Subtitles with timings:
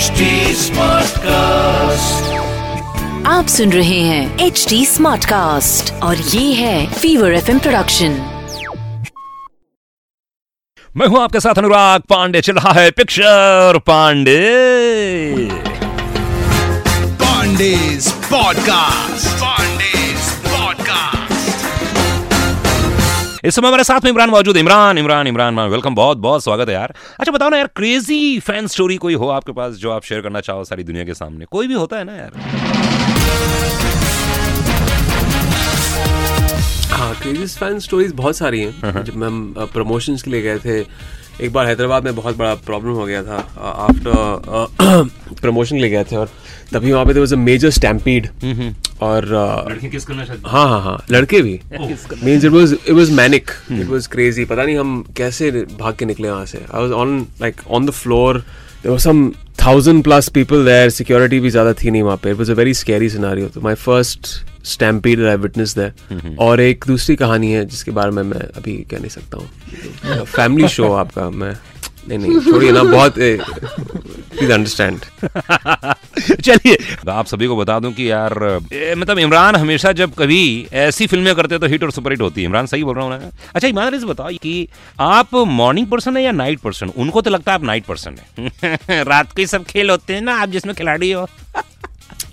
[0.00, 0.06] HD
[1.08, 2.32] cast
[3.26, 8.10] आप सुन रहे हैं एच डी स्मार्ट कास्ट और ये है फीवर एफ़ प्रोडक्शन
[10.96, 14.40] मैं हूँ आपके साथ अनुराग पांडे चल रहा है picture Pandey.
[17.00, 19.79] Pandey podcast. Pandey's
[23.44, 26.74] इस समय हमारे साथ में इमरान मौजूद। इमरान इमरान इमरान वेलकम बहुत बहुत स्वागत है
[26.74, 30.20] यार। अच्छा बताओ ना यार क्रेजी फ़ैन स्टोरी कोई हो आपके पास जो आप शेयर
[30.20, 31.44] करना चाहो सारी दुनिया के सामने?
[31.44, 32.30] कोई भी होता है ना यार।
[36.90, 40.84] हाँ क्रेजीज फ़ैन स्टोरीज बहुत सारी हैं। जब हम प्रमोशंस के लिए गए थे
[41.44, 43.36] एक बार हैदराबाद में बहुत बड़ा प्रॉब्लम हो गया था
[43.88, 46.30] आफ्टर प्रमोशन ले गए थे और
[46.72, 48.28] तभी वहाँ पे there was a major stampede
[49.02, 54.06] और uh, हाँ हाँ हाँ लड़के भी। Means it was it was manic it was
[54.06, 57.86] crazy पता नहीं हम कैसे भाग के निकले वहाँ से। I was on like on
[57.86, 59.28] the floor there were some
[59.64, 62.74] thousand plus people there security भी ज़्यादा थी नहीं वहाँ पे। It was a very
[62.74, 64.28] scary scenario तो my first
[64.64, 68.98] stampede I witness there और एक दूसरी कहानी है जिसके बारे में मैं अभी कह
[68.98, 71.54] नहीं सकता हूँ। फैमिली शो आपका मैं
[72.08, 75.00] नहीं नहीं छोड़िए ना बहुत प्लीज़ अंडरस्टैंड
[76.42, 78.32] चलिए। तो आप सभी को बता दूँ कि यार
[78.72, 82.20] ए, मतलब इमरान हमेशा जब कभी ऐसी फ़िल्में करते हैं तो हिट और सुपर हिट
[82.20, 83.30] होती है। इमरान सही बोल रहा हूँ ना?
[83.54, 84.68] अच्छा इमरान से बताओ कि
[85.00, 89.02] आप मॉर्निंग पर्सन है या नाइट पर्सन उनको तो लगता है आप नाइट पर्सन है।
[89.04, 91.26] रात के सब खेल होते हैं ना आप जिसमें खिलाड़ी हो।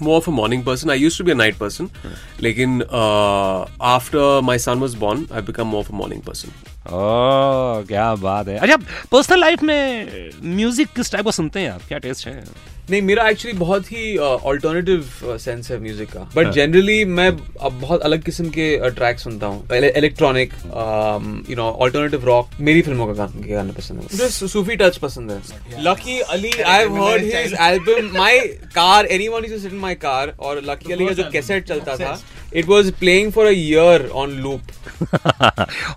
[0.00, 0.90] more of a morning person.
[0.90, 1.90] I used to be a night person.
[2.04, 2.14] Right.
[2.40, 6.52] Like in uh, after my son was born, I've become more of a morning person.
[6.86, 8.76] ओह क्या बात है। अच्छा
[9.12, 11.80] पर्सनल लाइफ में म्यूज़िक किस type का सुनते हैं आप?
[11.88, 12.42] क्या टेस्ट है?
[12.90, 18.02] नहीं मेरा एक्चुअली बहुत ही ऑल्टरनेटिव सेंस है म्यूज़िक का। बट जनरली मैं अब बहुत
[18.02, 20.52] अलग किस्म के ट्रैक सुनता हूँ। Electronic
[21.50, 24.96] you know alternative rock मेरी फ़िल्मों का गान के गाने पसंद है। मुझे सूफी टच
[24.98, 28.38] पसंद है। Lucky Ali I have heard his album my
[28.74, 32.18] car anyone is sit in my car और लकी अली का जो कैसेट चलता था
[32.54, 34.60] it was playing for a year on loop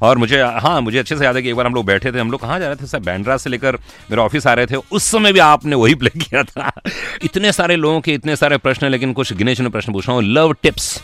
[0.01, 2.19] और मुझे हाँ मुझे अच्छे से याद है कि एक बार हम लोग बैठे थे
[2.19, 2.87] हम लोग कहाँ जा रहे थे?
[2.87, 3.75] सब बैंड्रा से लेकर
[4.11, 6.71] मेरे ऑफ़िस आ रहे थे। उस समय भी आपने वही प्ले किया था।
[7.23, 10.15] इतने सारे लोगों के इतने सारे प्रश्न हैं, लेकिन कुछ गिने चुने प्रश्न पूछ रहा
[10.15, 10.97] हूँ। लव टिप्स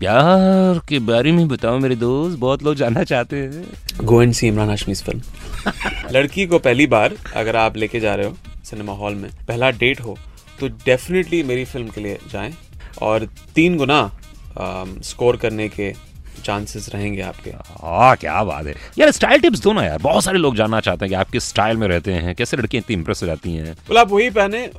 [0.00, 4.46] प्यार के बारे में बताओ मेरे दोस्त बहुत लोग जानना चाहते हैं। गो एंड सी
[4.48, 9.14] इमरान हाशमी's फ़िल्म लड़की को पहली बार अगर आप लेके जा रहे हो सिनेमा हॉल
[9.14, 10.18] में पहला डेट हो
[10.60, 12.52] तो डेफिनेटली मेरी फ़िल्म के लिए जाएँ।
[13.02, 14.00] और तीन गुना
[15.02, 15.92] स्कोर करने के
[16.44, 17.50] चांसेस रहेंगे आपके।
[17.84, 21.04] आ क्या बात है। यार स्टाइल टिप्स दो ना यार। बहुत सारे लोग जानना चाहते
[21.04, 23.72] हैं कि आप किस स्टाइल में रहते हैं कैसे लड़कियाँ इतनी इंप्रेस हो जाती हैं।
[23.88, 24.70] बोला आप वही पहने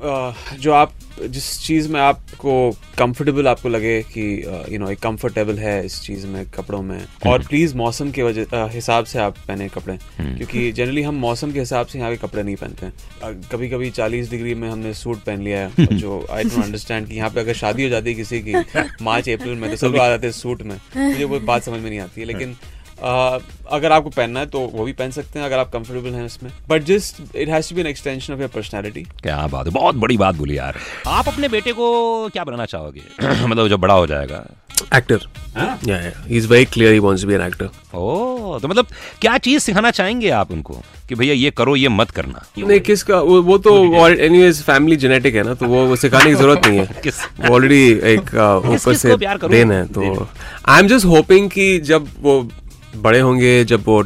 [0.59, 0.91] जो आप
[1.21, 4.23] जिस चीज़ में आपको कंफर्टेबल आपको लगे कि
[4.71, 8.69] यू नो एक कंफर्टेबल है इस चीज़ में कपड़ों में और प्लीज़ मौसम के वजह
[8.73, 12.43] हिसाब से आप पहने कपड़े। क्योंकि जनरली हम मौसम के हिसाब से यहाँ के कपड़े
[12.43, 16.43] नहीं पहनते हैं। कभी कभी 40 डिग्री में हमने सूट पहन लिया है जो आई
[16.43, 18.53] डोंट अंडरस्टैंड कि यहाँ पे अगर शादी हो जाती है किसी की
[19.01, 21.89] मार्च अप्रैल में तो सब आ जाते हैं सूट में। मुझे वो बात समझ में
[21.89, 25.45] नहीं आती है लेकिन Uh, अगर आपको पहनना है तो वो भी पहन सकते हैं
[25.45, 28.49] अगर आप कंफर्टेबल हैं उसमें। But just it has to be an extension of your
[28.49, 30.77] personality क्या बात है बहुत बड़ी बात बोली यार।
[31.07, 33.01] आप अपने बेटे को क्या बनाना चाहोगे?
[33.45, 34.45] मतलब जब बड़ा हो जाएगा।
[34.93, 35.17] Actor.
[35.55, 36.15] Yeah, yeah.
[36.27, 37.63] He's very clear he wants to be
[37.95, 38.87] ओ तो मतलब
[39.21, 40.81] क्या चीज़ सिखाना चाहेंगे आप उनको?
[41.09, 43.19] कि भैया ये करो ये मत करना। नहीं किसका?
[43.19, 46.79] वो, वो तो एनीवेज फैमिली जेनेटिक है ना तो वो वो सिखाने की ज़रूरत नहीं
[46.79, 49.15] है। ऑलरेडी एक ऊपर से
[49.47, 50.27] देन है तो
[50.65, 52.49] आई एम जस्ट होपिंग कि जब वो
[52.95, 54.03] बड़े होंगे जब वो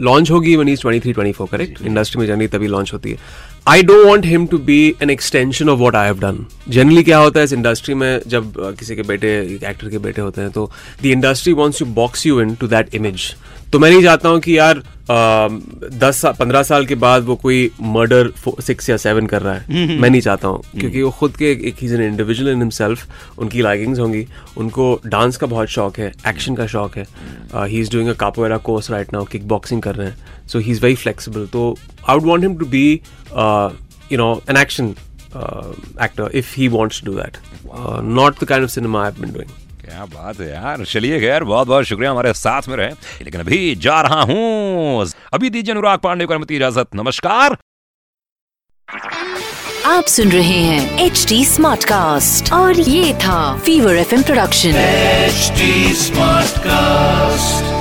[0.00, 3.18] लॉन्च होगी वन इज़ 23 24 करेक्ट इंडस्ट्री में जानी तभी लॉन्च होती है।
[3.68, 7.18] I don't want him to be an extension of what I have done generally क्या
[7.18, 9.28] होता है इस इंडस्ट्री में जब किसी के बेटे
[9.64, 10.70] एक्टर के बेटे होते हैं तो
[11.02, 13.34] the industry wants to box you into that image
[13.72, 17.70] तो मैं नहीं चाहता हूँ कि यार दस सा, पंद्रह साल के बाद वो कोई
[17.82, 18.30] मर्डर
[18.60, 21.82] सिक्स या सेवन कर रहा है। मैं नहीं चाहता हूँ क्योंकि वो खुद के एक
[21.82, 24.26] ही इंडिविजुअल इन हिमसेल्फ उनकी लाइकिंग्स होंगी।
[24.56, 27.06] उनको डांस का बहुत शौक है एक्शन का शौक है।
[27.54, 30.72] He is doing a capoeira course right now kick boxing कर रहे हैं। So he
[30.72, 31.76] is very flexible तो
[32.08, 32.86] I would want him to be
[34.12, 34.94] you know an action
[36.02, 37.36] actor if he wants to do that
[38.20, 39.50] not the kind of cinema I been doing
[39.84, 43.74] क्या बात है यार। चलिए खैर बहुत बहुत शुक्रिया हमारे साथ में रहे। लेकिन अभी
[43.76, 47.56] जा रहा हूँ। अभी दीजिए अनुराग पांडे को अनुमति इजाज़त। नमस्कार।
[49.86, 55.52] आप सुन रहे हैं एच डी स्मार्ट कास्ट और ये था fever F production H
[55.98, 57.73] smart Smartcast.